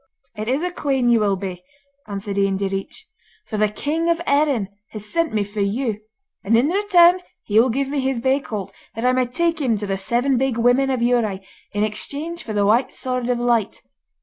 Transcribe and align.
'It 0.35 0.47
is 0.49 0.63
a 0.63 0.71
queen 0.71 1.09
you 1.09 1.19
will 1.19 1.35
be,' 1.35 1.61
answered 2.07 2.35
Ian 2.35 2.57
Direach, 2.57 3.03
'for 3.45 3.57
the 3.57 3.67
king 3.67 4.09
of 4.09 4.19
Erin 4.25 4.67
has 4.89 5.05
sent 5.05 5.31
me 5.31 5.43
for 5.43 5.59
you, 5.61 5.99
and 6.43 6.57
in 6.57 6.69
return 6.69 7.19
he 7.43 7.59
will 7.59 7.69
give 7.69 7.87
me 7.89 7.99
his 7.99 8.19
bay 8.19 8.39
colt, 8.39 8.73
that 8.95 9.05
I 9.05 9.11
may 9.13 9.27
take 9.27 9.61
him 9.61 9.77
to 9.77 9.85
the 9.85 9.97
Seven 9.97 10.39
Big 10.39 10.57
Women 10.57 10.89
of 10.89 11.01
Dhiurradh, 11.01 11.45
in 11.73 11.83
exchange 11.83 12.41
for 12.41 12.51
the 12.53 12.65
White 12.65 12.91
Sword 12.91 13.29
of 13.29 13.39
Light. 13.39 13.83